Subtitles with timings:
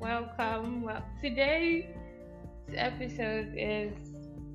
[0.00, 0.82] welcome.
[0.82, 1.84] Well, today's
[2.74, 3.92] episode is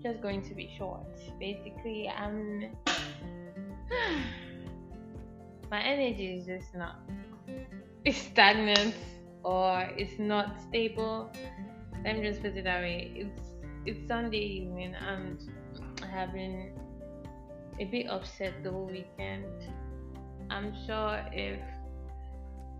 [0.01, 1.05] just going to be short.
[1.39, 2.75] Basically, I'm
[5.71, 6.95] my energy is just not
[8.03, 8.95] it's stagnant
[9.43, 11.31] or it's not stable.
[12.03, 13.11] Let me just put it that way.
[13.15, 13.51] It's
[13.85, 15.39] it's Sunday evening and
[16.01, 16.71] I have been
[17.79, 19.45] a bit upset the whole weekend.
[20.49, 21.59] I'm sure if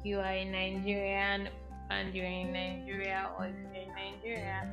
[0.04, 1.50] you are a Nigerian
[1.90, 4.70] and you're in Nigeria or if you're in Nigeria,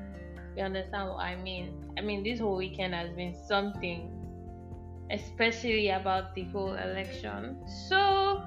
[0.56, 1.92] you understand what I mean.
[1.98, 4.10] I mean, this whole weekend has been something,
[5.10, 7.56] especially about the whole election.
[7.88, 8.42] So,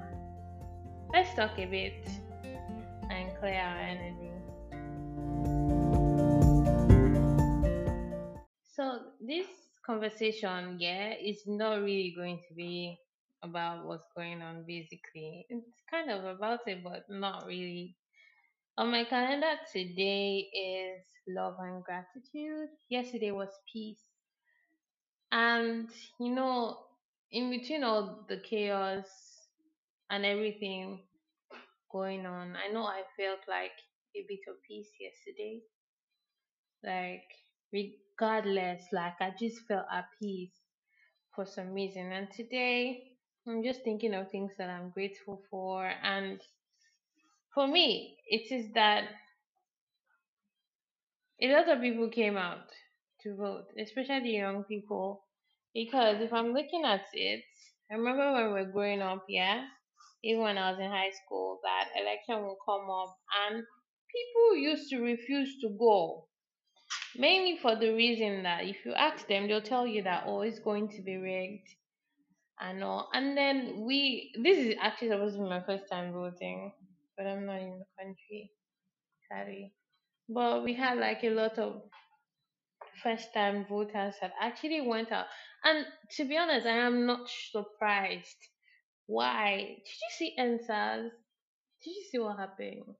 [1.12, 2.08] let's talk a bit
[3.10, 4.30] and clear our energy.
[8.74, 9.46] So, this
[9.84, 12.98] conversation, yeah, is not really going to be
[13.42, 15.46] about what's going on basically.
[15.48, 17.96] It's kind of about it, but not really.
[18.78, 21.02] On my calendar today is
[21.34, 22.68] love and gratitude.
[22.90, 24.02] Yesterday was peace.
[25.32, 25.88] And,
[26.20, 26.76] you know,
[27.32, 29.06] in between all the chaos
[30.10, 31.00] and everything
[31.90, 33.72] going on, I know I felt like
[34.14, 35.62] a bit of peace yesterday.
[36.84, 37.24] Like,
[37.72, 40.52] regardless, like, I just felt at peace
[41.34, 42.12] for some reason.
[42.12, 43.04] And today,
[43.48, 45.90] I'm just thinking of things that I'm grateful for.
[46.02, 46.42] And
[47.56, 49.04] for me, it is that
[51.40, 52.68] a lot of people came out
[53.22, 55.24] to vote, especially young people.
[55.72, 57.42] Because if I'm looking at it,
[57.90, 59.64] I remember when we were growing up, yeah,
[60.22, 63.16] even when I was in high school, that election will come up
[63.48, 63.64] and
[64.12, 66.26] people used to refuse to go.
[67.16, 70.58] Mainly for the reason that if you ask them, they'll tell you that, oh, it's
[70.58, 71.68] going to be rigged
[72.60, 73.08] and all.
[73.14, 76.72] And then we, this is actually supposed to be my first time voting,
[77.16, 78.50] but I'm not in the country,
[79.30, 79.72] sorry.
[80.28, 81.82] But we had like a lot of
[83.02, 85.26] first time voters that actually went out.
[85.64, 88.36] And to be honest, I am not surprised.
[89.06, 89.56] Why?
[89.58, 91.12] Did you see answers?
[91.82, 92.96] Did you see what happened?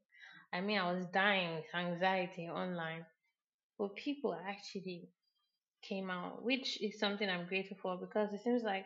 [0.53, 3.04] I mean, I was dying with anxiety online,
[3.78, 5.09] but people actually
[5.83, 8.84] came out, which is something I'm grateful for because it seems like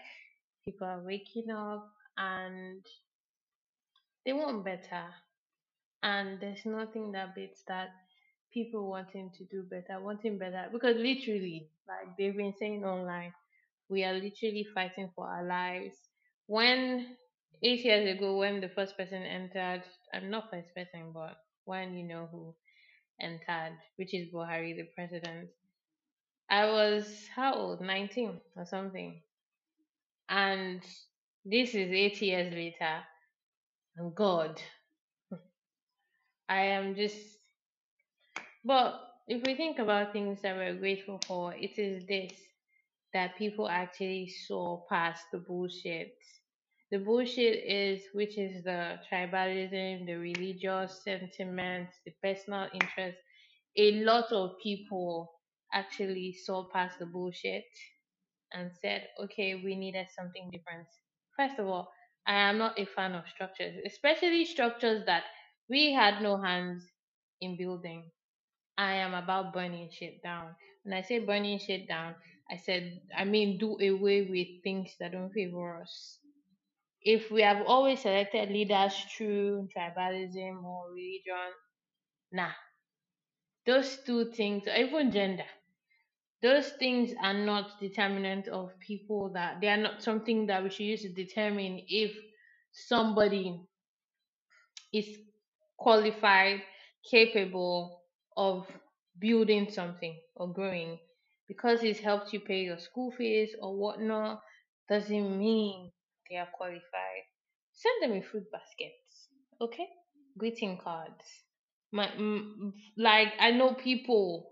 [0.64, 2.84] people are waking up and
[4.24, 5.14] they want better.
[6.02, 7.90] And there's nothing that beats that
[8.52, 10.68] people wanting to do better, wanting better.
[10.72, 13.32] Because literally, like they've been saying online,
[13.88, 15.96] we are literally fighting for our lives.
[16.46, 17.16] When
[17.62, 22.04] eight years ago, when the first person entered, I'm not first person, but when you
[22.06, 22.54] know who
[23.20, 25.50] entered, which is Buhari, the president,
[26.50, 27.80] I was how old?
[27.80, 29.22] 19 or something.
[30.30, 30.82] And
[31.44, 33.04] this is eight years later.
[33.96, 34.60] And God,
[36.48, 37.16] I am just.
[38.64, 42.32] But if we think about things that we're grateful for, it is this
[43.14, 46.14] that people actually saw past the bullshit.
[46.90, 53.18] The bullshit is, which is the tribalism, the religious sentiments, the personal interest.
[53.76, 55.30] A lot of people
[55.72, 57.64] actually saw past the bullshit
[58.52, 60.86] and said, okay, we needed something different.
[61.36, 61.92] First of all,
[62.30, 65.24] I am not a fan of structures, especially structures that
[65.68, 66.86] we had no hands
[67.40, 68.10] in building.
[68.78, 70.54] I am about burning shit down.
[70.84, 72.14] When I say burning shit down,
[72.50, 76.20] I said, I mean, do away with things that don't favor us.
[77.02, 81.52] If we have always selected leaders through tribalism or religion,
[82.32, 82.52] nah,
[83.66, 85.46] those two things, or even gender,
[86.42, 90.84] those things are not determinant of people that they are not something that we should
[90.86, 92.12] use to determine if
[92.72, 93.60] somebody
[94.92, 95.06] is
[95.78, 96.62] qualified,
[97.10, 98.02] capable
[98.36, 98.66] of
[99.18, 100.98] building something or growing.
[101.48, 104.40] Because it's helped you pay your school fees or whatnot,
[104.88, 105.90] doesn't mean
[106.30, 107.24] they are qualified.
[107.72, 108.92] Send them a fruit basket,
[109.60, 109.88] okay?
[110.38, 111.24] Greeting cards.
[111.92, 112.08] My,
[112.96, 114.48] like I know people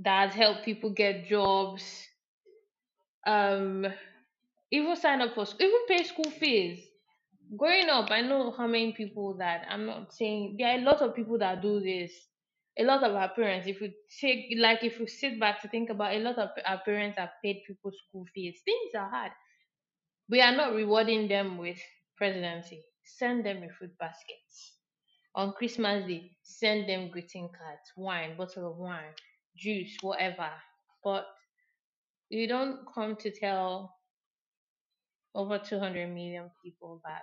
[0.00, 2.08] that help people get jobs,
[3.26, 3.86] um,
[4.72, 6.80] even sign up for school, even pay school fees.
[7.56, 11.02] Growing up, I know how many people that I'm not saying there are a lot
[11.02, 12.12] of people that do this.
[12.78, 15.90] A lot of our parents, if you take like if you sit back to think
[15.90, 18.60] about, a lot of our parents have paid people school fees.
[18.64, 19.32] Things are hard.
[20.30, 21.78] We are not rewarding them with
[22.16, 22.82] presidency.
[23.04, 24.38] Send them a fruit basket.
[25.34, 29.14] On Christmas Day, send them greeting cards, wine, bottle of wine
[29.60, 30.50] juice, whatever.
[31.04, 31.26] But
[32.30, 33.96] you don't come to tell
[35.34, 37.22] over 200 million people that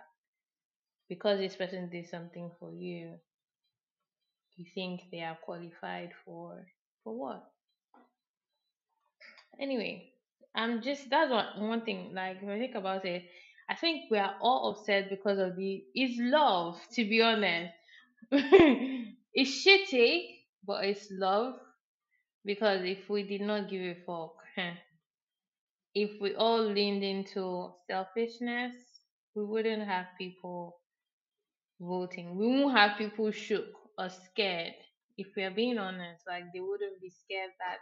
[1.10, 3.16] because this person did something for you,
[4.56, 6.66] you think they are qualified for
[7.04, 7.44] for what?
[9.60, 10.12] Anyway,
[10.56, 12.14] I'm just that's one one thing.
[12.14, 13.24] Like if I think about it,
[13.70, 16.80] I think we are all upset because of the it's love.
[16.94, 17.74] To be honest,
[18.32, 21.56] it's shitty, but it's love.
[22.48, 24.38] Because if we did not give a fuck,
[25.94, 29.02] if we all leaned into selfishness,
[29.36, 30.80] we wouldn't have people
[31.80, 32.36] voting.
[32.38, 34.76] We won't have people shook or scared.
[35.18, 37.80] If we are being honest, like they wouldn't be scared that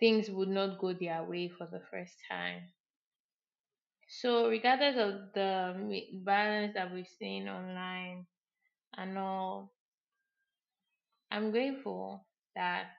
[0.00, 2.72] things would not go their way for the first time.
[4.08, 8.26] So, regardless of the violence that we've seen online
[8.96, 9.72] and all,
[11.30, 12.97] I'm grateful that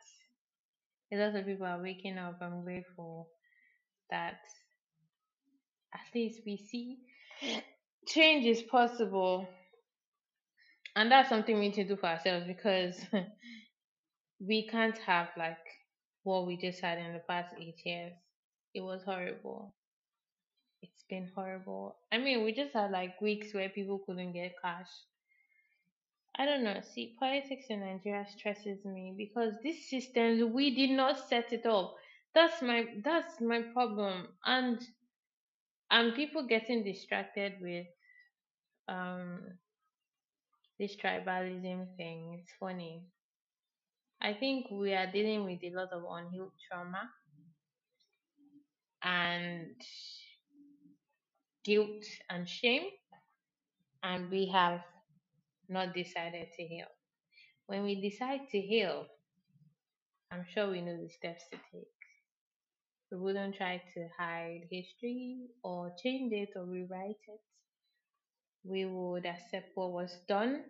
[1.11, 2.39] a lot of people are waking up.
[2.41, 3.29] I'm grateful
[4.09, 4.39] that
[5.93, 6.99] at least we see
[8.07, 9.47] change is possible.
[10.95, 12.99] And that's something we need to do for ourselves because
[14.39, 15.57] we can't have like
[16.23, 18.13] what we just had in the past eight years.
[18.73, 19.73] It was horrible.
[20.81, 21.97] It's been horrible.
[22.11, 24.87] I mean, we just had like weeks where people couldn't get cash.
[26.39, 26.81] I don't know.
[26.81, 31.97] See, politics in Nigeria stresses me because this system we did not set it up.
[32.33, 34.29] That's my that's my problem.
[34.43, 34.81] And
[35.91, 37.85] and people getting distracted with
[38.87, 39.59] um
[40.79, 42.33] this tribalism thing.
[42.39, 43.03] It's funny.
[44.21, 47.11] I think we are dealing with a lot of unhealed trauma
[49.03, 49.75] and
[51.63, 52.89] guilt and shame,
[54.03, 54.81] and we have
[55.69, 56.87] not decided to heal.
[57.67, 59.05] When we decide to heal,
[60.31, 61.87] I'm sure we know the steps to take.
[63.11, 67.41] We wouldn't try to hide history or change it or rewrite it.
[68.63, 70.63] We would accept what was done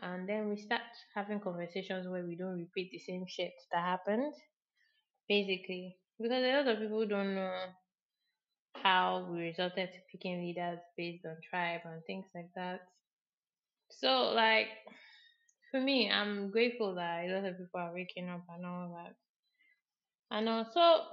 [0.00, 0.82] and then we start
[1.14, 4.32] having conversations where we don't repeat the same shit that happened.
[5.28, 5.96] Basically.
[6.18, 7.54] Because a lot of people don't know
[8.74, 12.80] how we resorted to picking leaders based on tribe and things like that.
[14.00, 14.68] So like
[15.70, 19.14] for me, I'm grateful that a lot of people are waking up and all that.
[20.30, 21.04] And also,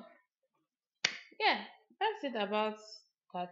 [1.40, 1.62] yeah,
[2.00, 2.78] that's it about
[3.34, 3.52] that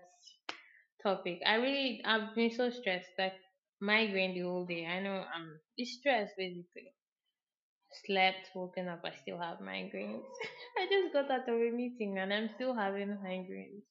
[1.01, 1.41] topic.
[1.45, 3.33] I really, I've been so stressed, like
[3.79, 4.85] migraine the whole day.
[4.85, 6.93] I know I'm it's stress basically.
[8.05, 10.23] Slept, woken up, I still have migraines.
[10.77, 13.83] I just got out of a meeting and I'm still having migraines.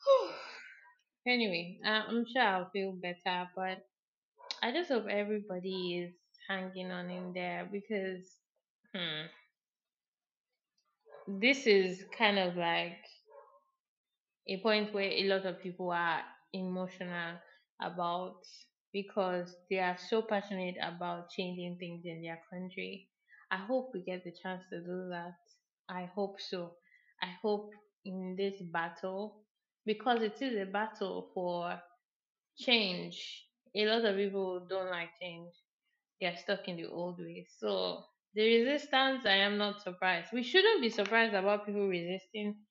[1.26, 3.78] anyway, uh, I'm sure I'll feel better, but
[4.62, 6.14] I just hope everybody is
[6.48, 8.24] hanging on in there because
[8.94, 9.26] hmm,
[11.26, 12.98] this is kind of like
[14.48, 16.20] a point where a lot of people are
[16.52, 17.38] emotional
[17.80, 18.36] about
[18.92, 23.08] because they are so passionate about changing things in their country.
[23.50, 25.36] I hope we get the chance to do that.
[25.88, 26.74] I hope so.
[27.22, 27.70] I hope
[28.04, 29.44] in this battle,
[29.86, 31.80] because it is a battle for
[32.58, 33.46] change.
[33.74, 35.52] A lot of people don't like change.
[36.20, 37.54] They are stuck in the old ways.
[37.58, 40.32] So the resistance, I am not surprised.
[40.32, 42.64] We shouldn't be surprised about people resisting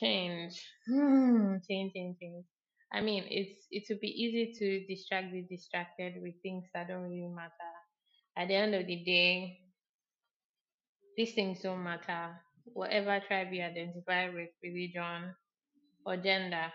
[0.00, 0.54] Change.
[0.86, 2.46] Hmm, change, change, change.
[2.92, 7.02] I mean, it's it would be easy to distract the distracted with things that don't
[7.10, 7.72] really matter.
[8.36, 9.60] At the end of the day,
[11.16, 12.40] these things don't matter.
[12.72, 15.34] Whatever tribe you identify with, religion
[16.06, 16.72] or gender,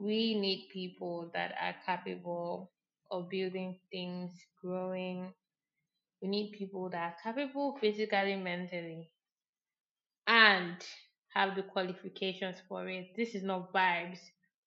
[0.00, 2.72] we need people that are capable
[3.10, 5.34] of building things, growing.
[6.22, 9.10] We need people that are capable physically, mentally,
[10.26, 10.76] and
[11.34, 13.08] have the qualifications for it.
[13.16, 14.18] This is not vibes.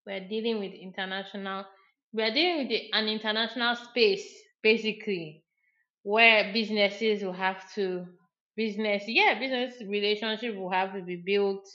[0.06, 1.66] We're dealing with international,
[2.14, 4.28] we're dealing with the, an international space,
[4.62, 5.46] basically,
[6.04, 8.06] where businesses will have to,
[8.56, 11.68] business, yeah, business relationship will have to be built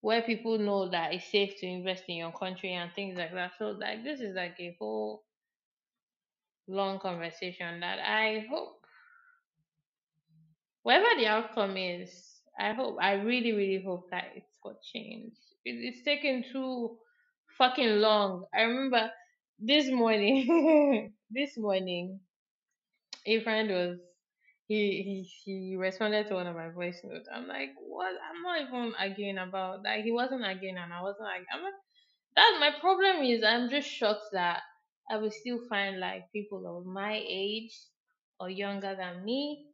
[0.00, 3.52] where people know that it's safe to invest in your country and things like that.
[3.58, 5.24] So, like, this is like a whole
[6.68, 8.86] long conversation that I hope,
[10.82, 15.32] whatever the outcome is, I hope, I really, really hope that it's for change.
[15.64, 16.98] It, it's taken too
[17.56, 18.44] fucking long.
[18.54, 19.10] I remember
[19.58, 22.20] this morning, this morning,
[23.26, 23.98] a friend was
[24.70, 25.16] he he
[25.70, 27.28] he responded to one of my voice notes.
[27.34, 28.12] I'm like, what?
[28.28, 30.00] I'm not even arguing about that.
[30.00, 31.74] He wasn't arguing, and I wasn't like, I'm not,
[32.36, 32.58] that.
[32.60, 34.62] My problem is, I'm just shocked that
[35.10, 37.74] I will still find like people of my age
[38.40, 39.66] or younger than me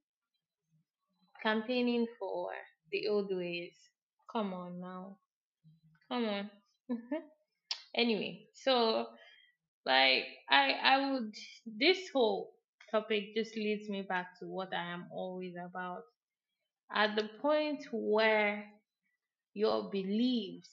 [1.43, 2.51] campaigning for
[2.93, 3.75] the old ways.
[4.33, 5.19] Come on now.
[6.09, 6.51] Come on.
[7.95, 9.09] anyway, so
[9.87, 11.35] Like I I would
[11.67, 12.56] this whole
[12.97, 16.03] topic just leads me back to what I am always about.
[16.93, 18.65] At the point where
[19.55, 20.71] your beliefs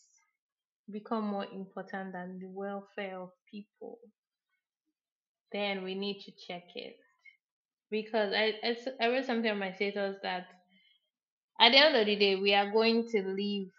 [0.92, 3.98] become more important than the welfare of people,
[5.52, 6.96] then we need to check it.
[7.90, 10.48] Because I, I, I read something on my status that
[11.60, 13.70] at the end of the day, we are going to leave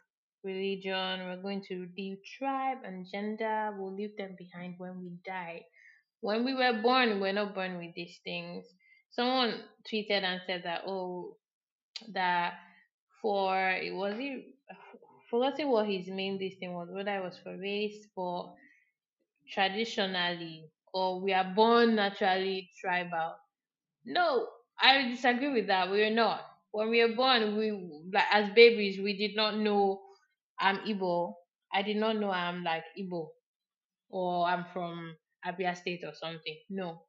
[0.44, 5.62] religion, we're going to leave tribe and gender, we'll leave them behind when we die.
[6.24, 8.66] When we were born, we we're not born with these things.
[9.10, 9.54] Someone
[9.92, 11.36] tweeted and said that, oh,
[12.12, 12.54] that
[13.22, 14.46] for, it was it,
[15.30, 18.54] forgotten what his main this thing was, whether it was for race, for
[19.52, 20.64] traditionally,
[20.94, 23.34] or we are born naturally tribal
[24.06, 24.48] no,
[24.80, 25.90] I disagree with that.
[25.90, 26.42] We are not.
[26.72, 27.72] When we were born, we
[28.12, 30.02] like as babies, we did not know
[30.60, 31.34] I'm Igbo.
[31.72, 33.28] I did not know I'm like Igbo
[34.10, 35.16] or I'm from
[35.46, 36.56] Abia State or something.
[36.70, 37.02] No,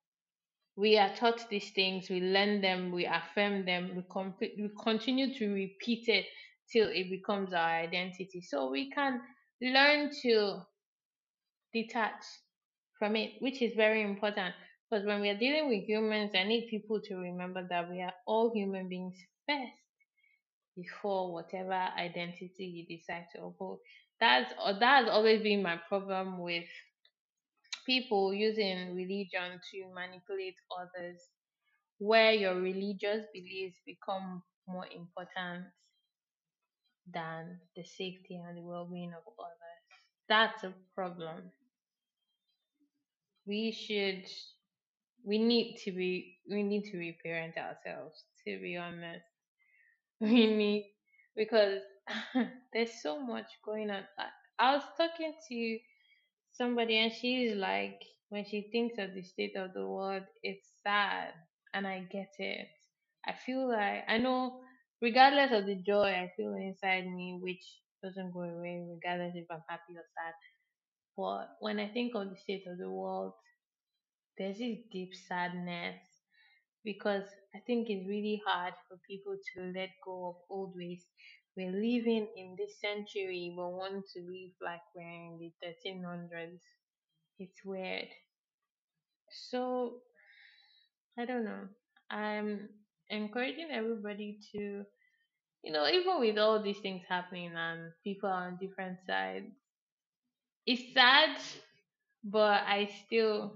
[0.75, 2.09] we are taught these things.
[2.09, 2.91] We learn them.
[2.91, 3.91] We affirm them.
[3.95, 6.25] We com- we continue to repeat it
[6.71, 8.41] till it becomes our identity.
[8.41, 9.21] So we can
[9.61, 10.61] learn to
[11.73, 12.23] detach
[12.97, 14.55] from it, which is very important.
[14.89, 18.13] Because when we are dealing with humans, I need people to remember that we are
[18.27, 19.15] all human beings
[19.47, 19.73] first
[20.75, 23.79] before whatever identity you decide to uphold.
[24.19, 26.65] That's or that has always been my problem with
[27.85, 31.21] people using religion to manipulate others,
[31.99, 35.65] where your religious beliefs become more important
[37.11, 39.81] than the safety and the well-being of others.
[40.27, 41.51] That's a problem.
[43.45, 44.27] We should
[45.23, 49.25] we need to be we need to reparent ourselves to be honest
[50.21, 50.93] we need
[51.35, 51.81] because
[52.73, 54.27] there's so much going on I,
[54.59, 55.79] I was talking to
[56.57, 61.33] somebody and she's like when she thinks of the state of the world it's sad
[61.73, 62.67] and i get it
[63.27, 64.61] i feel like i know
[65.01, 67.63] regardless of the joy i feel inside me which
[68.03, 70.33] doesn't go away regardless if i'm happy or sad
[71.17, 73.33] but when i think of the state of the world
[74.37, 75.99] there's this deep sadness
[76.83, 81.05] because I think it's really hard for people to let go of old ways.
[81.57, 86.61] We're living in this century, but want to live like we're in the 1300s.
[87.39, 88.09] It's weird.
[89.49, 90.01] So,
[91.17, 91.67] I don't know.
[92.09, 92.69] I'm
[93.09, 94.85] encouraging everybody to,
[95.63, 99.53] you know, even with all these things happening and people on different sides,
[100.65, 101.37] it's sad,
[102.23, 103.55] but I still,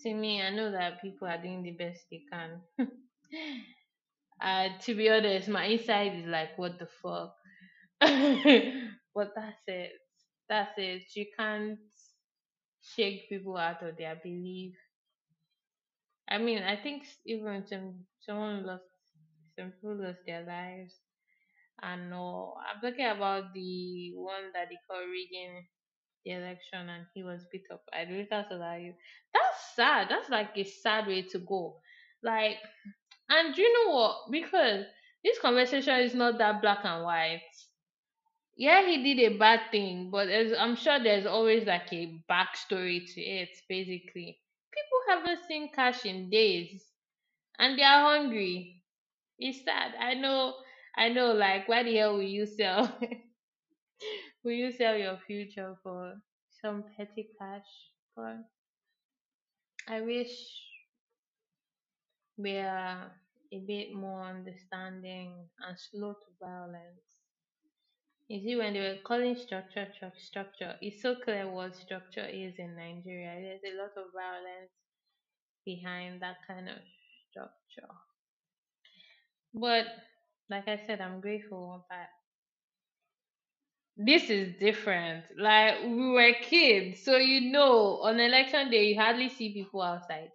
[0.00, 2.60] to me, I know that people are doing the best they can.
[4.42, 7.34] Uh, to be honest, my inside is like, what the fuck?
[9.14, 9.92] but that's it.
[10.48, 11.04] That's it.
[11.14, 11.78] You can't
[12.82, 14.76] shake people out of their belief.
[16.28, 18.84] I mean, I think even some someone lost
[19.58, 20.94] some people lost their lives.
[21.82, 25.66] And no, I'm talking about the one that they call rigging
[26.24, 27.82] the election, and he was beat up.
[27.92, 28.60] I really thought that.
[29.34, 30.08] That's sad.
[30.10, 31.80] That's like a sad way to go.
[32.22, 32.58] Like,
[33.32, 34.30] and do you know what?
[34.30, 34.84] Because
[35.24, 37.42] this conversation is not that black and white
[38.56, 43.20] yeah, he did a bad thing, but I'm sure there's always like a backstory to
[43.20, 44.40] it, basically.
[44.72, 46.84] People haven't seen cash in days
[47.58, 48.82] and they are hungry.
[49.38, 49.94] It's sad.
[50.00, 50.54] I know,
[50.96, 52.98] I know, like, why the hell will you sell?
[54.44, 56.20] will you sell your future for
[56.60, 57.66] some petty cash?
[58.16, 58.44] But
[59.88, 60.30] I wish
[62.42, 63.12] we are
[63.52, 67.18] a bit more understanding and slow to violence.
[68.26, 72.58] You see, when they were calling structure struc- structure, it's so clear what structure is
[72.58, 73.40] in Nigeria.
[73.40, 74.72] There's a lot of violence
[75.64, 76.78] behind that kind of
[77.30, 77.94] structure.
[79.54, 79.86] But
[80.50, 82.10] like I said, I'm grateful that
[83.96, 85.24] this is different.
[85.38, 90.30] Like we were kids, so you know, on election day you hardly see people outside.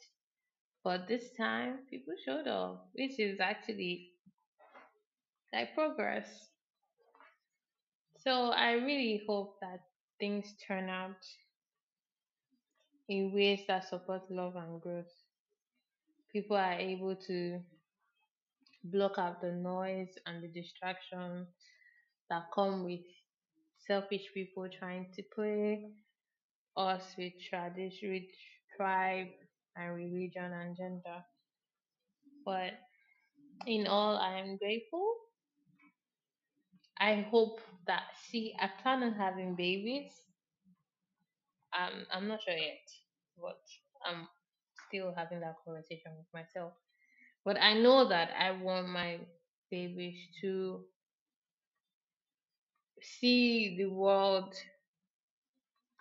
[0.87, 4.13] But this time, people showed up, which is actually
[5.51, 6.29] like progress.
[8.23, 9.81] So I really hope that
[10.17, 11.25] things turn out
[13.09, 15.11] in ways that support love and growth.
[16.31, 17.59] People are able to
[18.85, 21.49] block out the noise and the distractions
[22.29, 23.03] that come with
[23.85, 25.91] selfish people trying to play
[26.77, 28.31] us with tradition, with
[28.77, 29.27] tribe
[29.77, 31.23] and religion and gender.
[32.45, 32.73] But
[33.67, 35.15] in all, I am grateful.
[36.99, 40.11] I hope that, see, I plan on having babies.
[41.77, 42.87] Um, I'm not sure yet.
[43.41, 43.59] but
[44.05, 44.27] I'm
[44.87, 46.73] still having that conversation with myself.
[47.45, 49.19] But I know that I want my
[49.71, 50.85] babies to
[53.01, 54.53] see the world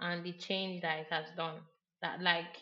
[0.01, 1.61] and the change that it has done.
[2.03, 2.57] That like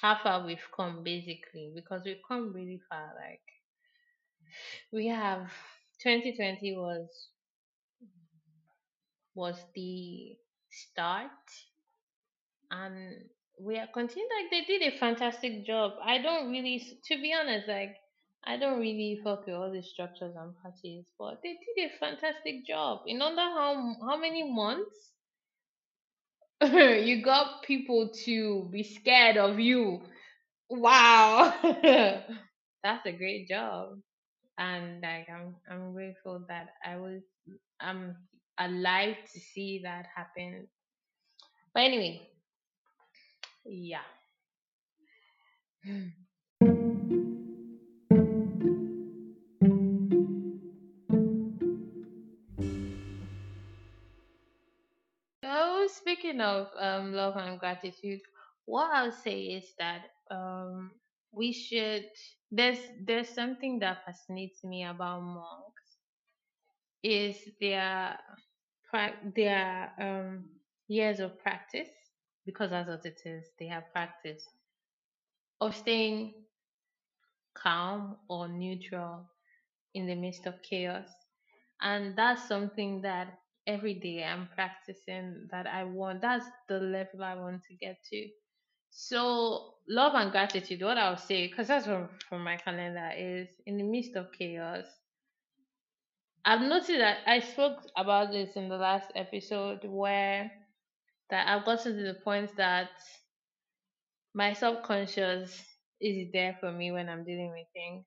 [0.00, 3.12] how far we've come basically because we've come really far.
[3.16, 3.42] Like
[4.92, 5.52] we have
[6.02, 7.28] 2020 was
[9.34, 10.36] was the
[10.70, 11.30] start
[12.70, 13.24] and
[13.60, 17.66] we are continuing like they did a fantastic job i don't really to be honest
[17.68, 17.96] like
[18.44, 22.66] i don't really fuck with all the structures and parties but they did a fantastic
[22.66, 25.12] job in under how how many months
[26.62, 30.02] you got people to be scared of you.
[30.70, 31.54] Wow.
[32.82, 33.98] That's a great job.
[34.58, 37.22] And like i'm i'm grateful that i was
[37.80, 38.16] i'm
[38.58, 40.68] alive to see that happen.
[41.74, 42.28] But anyway.
[43.64, 44.02] Yeah
[56.06, 58.20] speaking of um love and gratitude,
[58.66, 60.92] what I'll say is that um
[61.32, 62.06] we should
[62.50, 65.98] there's there's something that fascinates me about monks
[67.02, 68.18] is their
[69.34, 70.44] their um
[70.88, 71.90] years of practice
[72.44, 73.44] because that's what it is.
[73.58, 74.48] They have practice
[75.60, 76.34] of staying
[77.54, 79.28] calm or neutral
[79.94, 81.08] in the midst of chaos.
[81.82, 86.22] And that's something that every day I'm practicing that I want.
[86.22, 88.28] That's the level I want to get to.
[88.90, 93.76] So, love and gratitude, what I'll say, because that's from, from my calendar, is in
[93.78, 94.86] the midst of chaos.
[96.46, 100.50] I've noticed that I spoke about this in the last episode where
[101.30, 102.90] that I've gotten to the point that
[104.34, 105.64] my subconscious
[106.00, 108.04] is there for me when I'm dealing with things.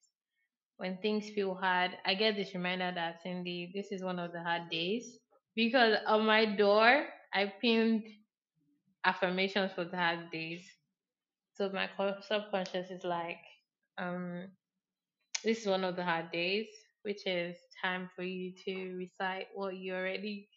[0.77, 4.43] when things feel hard, I get this reminder that Cindy, this is one of the
[4.43, 5.19] hard days.
[5.55, 8.03] Because on my door, I pinned
[9.05, 10.65] affirmations for the hard days.
[11.53, 11.89] So my
[12.21, 13.41] subconscious is like,
[13.97, 14.47] um,
[15.43, 16.67] this is one of the hard days,
[17.03, 20.49] which is time for you to recite what you already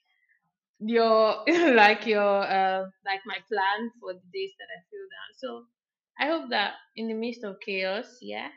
[0.81, 5.31] your like your uh like my plan for the days that I feel down.
[5.38, 5.66] So
[6.18, 8.48] I hope that in the midst of chaos, yeah,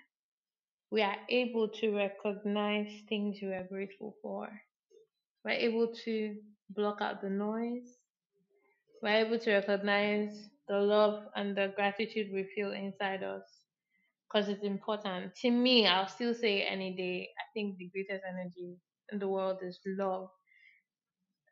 [0.92, 4.50] we are able to recognize things we are grateful for.
[5.46, 6.38] We're able to
[6.72, 8.00] block out the noise.
[9.02, 13.44] We're able to recognize the love and the gratitude we feel inside us
[14.28, 15.36] because it's important.
[15.38, 18.78] To me, I'll still say any day, I think the greatest energy
[19.12, 20.30] in the world is love.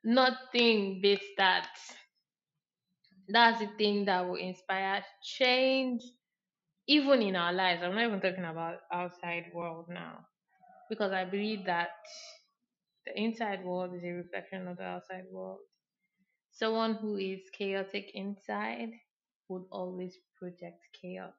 [0.06, 1.67] Nothing beats that.
[3.27, 6.03] That's the thing that will inspire change
[6.88, 7.84] even in our lives.
[7.84, 10.25] I'm not even talking about outside world now
[10.89, 11.91] because I believe that
[13.05, 15.61] the inside world is a reflection of the outside world.
[16.51, 18.91] Someone who is chaotic inside
[19.49, 21.35] would always project chaos.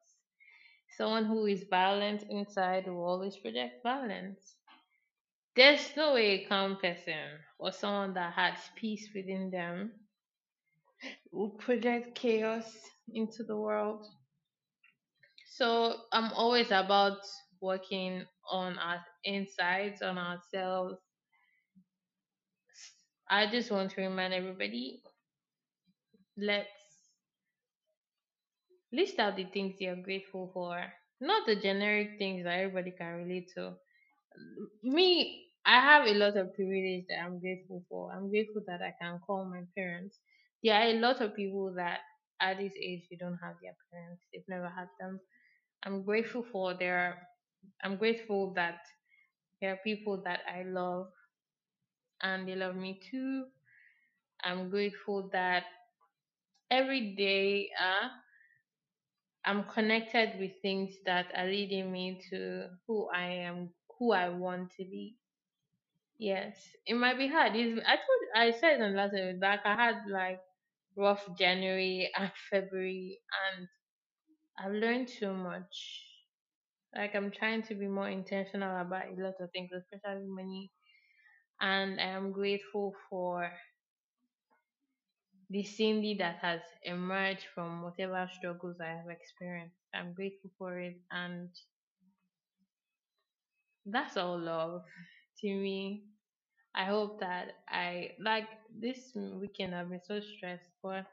[0.97, 4.57] Someone who is violent inside will always project violence.
[5.55, 9.91] There's no way a calm person or someone that has peace within them
[11.31, 14.05] will project chaos into the world.
[15.47, 17.19] So I'm always about
[17.61, 20.99] working on our insides, on ourselves.
[23.29, 25.03] I just want to remind everybody
[26.37, 26.69] let's
[28.91, 30.83] list out the things you're grateful for.
[31.21, 33.75] Not the generic things that everybody can relate to.
[34.83, 38.11] Me, I have a lot of privilege that I'm grateful for.
[38.13, 40.19] I'm grateful that I can call my parents.
[40.63, 41.99] There are a lot of people that
[42.41, 44.23] at this age they don't have their parents.
[44.33, 45.19] They've never had them.
[45.85, 47.27] I'm grateful for their
[47.83, 48.79] I'm grateful that
[49.61, 51.07] there are people that I love
[52.21, 53.45] and they love me too.
[54.43, 55.65] I'm grateful that
[56.69, 58.09] every day uh,
[59.45, 64.71] I'm connected with things that are leading me to who I am, who I want
[64.71, 65.15] to be.
[66.19, 67.55] Yes, it might be hard.
[67.55, 70.41] It's, I told I said in last episode like I had like
[70.97, 73.19] rough January and February,
[73.57, 73.67] and
[74.59, 75.75] I've learned so much.
[76.95, 80.71] Like I'm trying to be more intentional about a lot of things, especially money,
[81.61, 83.51] and I am grateful for
[85.49, 89.75] the Cindy that has emerged from whatever struggles I have experienced.
[89.91, 91.49] I'm grateful for it, and
[93.85, 94.83] that's all love
[95.39, 96.03] to me.
[96.75, 99.75] I hope that I like this weekend.
[99.75, 101.05] I've been so stressed, but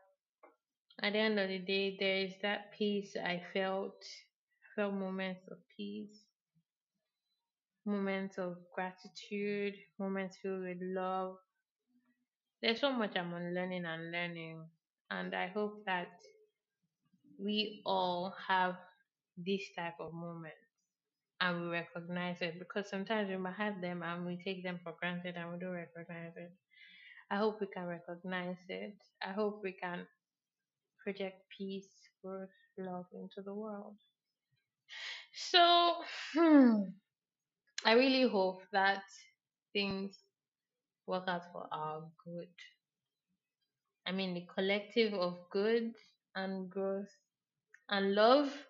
[1.02, 4.02] at the end of the day, there is that peace I felt,
[4.74, 6.24] felt moments of peace,
[7.86, 11.36] moments of gratitude, moments filled with love.
[12.62, 14.70] There's so much I'm unlearning and learning,
[15.10, 16.18] and I hope that
[17.38, 18.76] we all have
[19.36, 20.56] this type of moments
[21.40, 24.94] and we recognize it because sometimes we might have them and we take them for
[25.00, 26.52] granted and we don't recognize it.
[27.30, 28.96] I hope we can recognize it.
[29.26, 30.06] I hope we can
[31.04, 31.88] project peace,
[32.24, 33.96] growth, love into the world.
[35.34, 36.82] So, hmm,
[37.84, 39.04] I really hope that
[39.72, 40.18] things
[41.06, 42.50] work out for our good.
[44.06, 45.94] I mean, the collective of good
[46.36, 47.10] and growth
[47.88, 48.66] and love.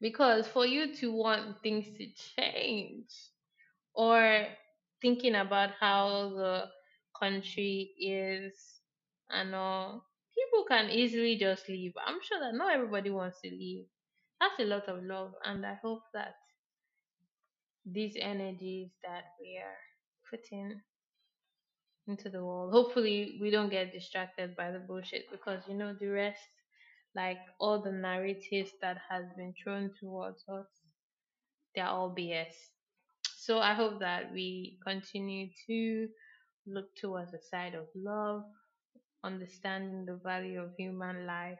[0.00, 2.06] Because for you to want things to
[2.36, 3.08] change
[3.94, 4.46] or
[5.02, 6.70] thinking about how the
[7.18, 8.82] country is
[9.30, 11.94] and all, people can easily just leave.
[12.06, 13.86] I'm sure that not everybody wants to leave.
[14.40, 16.34] That's a lot of love, and I hope that
[17.86, 19.78] these energies that we are
[20.30, 20.80] putting
[22.06, 26.08] into the world, hopefully, we don't get distracted by the bullshit because you know the
[26.08, 26.40] rest,
[27.14, 30.66] like all the narratives that has been thrown towards us,
[31.74, 32.54] they're all BS.
[33.36, 36.08] So I hope that we continue to
[36.66, 38.44] look towards the side of love,
[39.24, 41.58] understanding the value of human life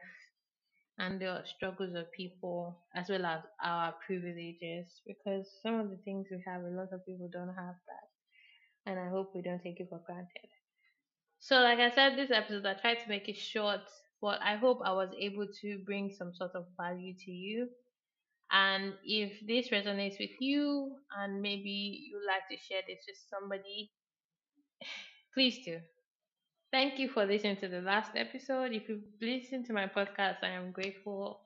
[1.01, 6.27] and the struggles of people as well as our privileges because some of the things
[6.31, 8.07] we have a lot of people don't have that.
[8.85, 10.49] And i hope we don't take it for granted.
[11.39, 13.81] So like i said this episode i tried to make it short
[14.21, 17.69] but i hope i was able to bring some sort of value to you.
[18.51, 23.91] And if this resonates with you and maybe you like to share this with somebody
[25.35, 25.79] please do
[26.71, 28.71] Thank you for listening to the last episode.
[28.71, 31.41] If you've listened to my podcast, I am grateful.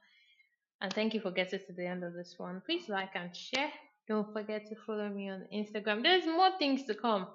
[0.82, 2.62] And thank you for getting to the end of this one.
[2.64, 3.72] Please like and share.
[4.08, 6.04] Don't forget to follow me on Instagram.
[6.04, 7.26] There's more things to come.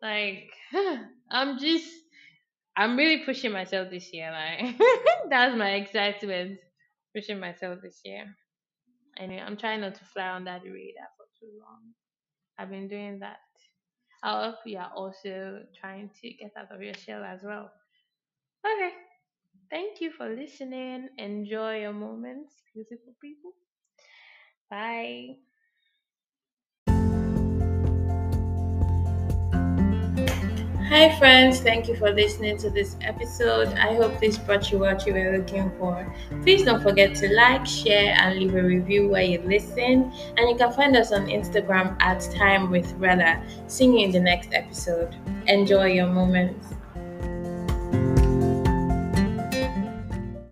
[0.00, 0.50] Like,
[1.30, 1.90] I'm just,
[2.76, 4.32] I'm really pushing myself this year.
[4.32, 4.76] Like,
[5.28, 6.58] that's my excitement.
[7.14, 8.24] Pushing myself this year.
[9.18, 11.92] Anyway, I'm trying not to fly under the radar for too long.
[12.58, 13.38] I've been doing that.
[14.22, 17.70] I hope you are also trying to get out of your shell as well.
[18.64, 18.92] Okay.
[19.70, 21.10] Thank you for listening.
[21.18, 23.52] Enjoy your moments, beautiful people.
[24.70, 25.38] Bye.
[30.88, 31.60] Hi, friends.
[31.60, 33.68] Thank you for listening to this episode.
[33.74, 36.10] I hope this brought you what you were looking for.
[36.42, 40.10] Please don't forget to like, share, and leave a review where you listen.
[40.38, 43.42] And you can find us on Instagram at Time with Rella.
[43.66, 45.14] See you in the next episode.
[45.46, 46.77] Enjoy your moments.